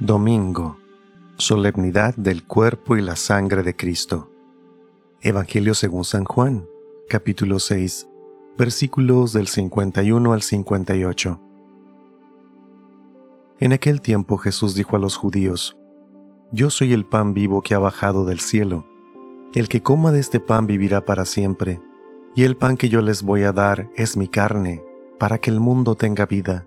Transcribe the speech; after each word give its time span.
Domingo, 0.00 0.78
solemnidad 1.36 2.16
del 2.16 2.44
cuerpo 2.44 2.96
y 2.96 3.02
la 3.02 3.14
sangre 3.14 3.62
de 3.62 3.76
Cristo. 3.76 4.32
Evangelio 5.20 5.74
según 5.74 6.04
San 6.04 6.24
Juan, 6.24 6.66
capítulo 7.08 7.60
6, 7.60 8.08
versículos 8.58 9.32
del 9.32 9.46
51 9.46 10.32
al 10.32 10.42
58. 10.42 11.40
En 13.60 13.72
aquel 13.72 14.00
tiempo 14.00 14.36
Jesús 14.36 14.74
dijo 14.74 14.96
a 14.96 14.98
los 14.98 15.16
judíos, 15.16 15.76
Yo 16.50 16.68
soy 16.68 16.92
el 16.94 17.04
pan 17.04 17.32
vivo 17.32 17.62
que 17.62 17.74
ha 17.74 17.78
bajado 17.78 18.24
del 18.24 18.40
cielo. 18.40 18.88
El 19.54 19.68
que 19.68 19.84
coma 19.84 20.10
de 20.10 20.18
este 20.18 20.40
pan 20.40 20.66
vivirá 20.66 21.04
para 21.04 21.24
siempre, 21.26 21.80
y 22.34 22.42
el 22.42 22.56
pan 22.56 22.76
que 22.76 22.88
yo 22.88 23.02
les 23.02 23.22
voy 23.22 23.44
a 23.44 23.52
dar 23.52 23.88
es 23.94 24.16
mi 24.16 24.26
carne, 24.26 24.82
para 25.16 25.38
que 25.38 25.50
el 25.50 25.60
mundo 25.60 25.94
tenga 25.94 26.26
vida. 26.26 26.66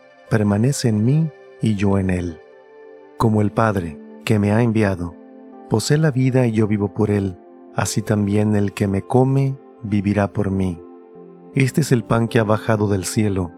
permanece 0.31 0.89
en 0.89 1.05
mí 1.05 1.29
y 1.61 1.75
yo 1.75 1.99
en 1.99 2.09
él 2.09 2.39
como 3.21 3.43
el 3.43 3.51
Padre, 3.51 3.99
que 4.25 4.39
me 4.39 4.51
ha 4.51 4.63
enviado, 4.63 5.13
posee 5.69 5.99
la 5.99 6.09
vida 6.09 6.47
y 6.47 6.53
yo 6.53 6.65
vivo 6.65 6.91
por 6.91 7.11
él, 7.11 7.37
así 7.75 8.01
también 8.01 8.55
el 8.55 8.73
que 8.73 8.87
me 8.87 9.03
come 9.03 9.55
vivirá 9.83 10.33
por 10.33 10.49
mí. 10.49 10.81
Este 11.53 11.81
es 11.81 11.91
el 11.91 12.03
pan 12.03 12.27
que 12.27 12.39
ha 12.39 12.43
bajado 12.43 12.87
del 12.87 13.05
cielo, 13.05 13.51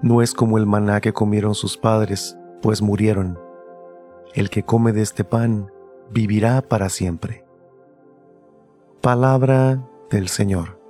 no 0.00 0.22
es 0.22 0.32
como 0.32 0.56
el 0.56 0.64
maná 0.64 1.02
que 1.02 1.12
comieron 1.12 1.54
sus 1.54 1.76
padres, 1.76 2.38
pues 2.62 2.80
murieron. 2.80 3.38
El 4.32 4.48
que 4.48 4.62
come 4.62 4.92
de 4.92 5.02
este 5.02 5.22
pan 5.22 5.70
vivirá 6.10 6.62
para 6.62 6.88
siempre. 6.88 7.44
Palabra 9.02 9.86
del 10.10 10.28
Señor. 10.28 10.83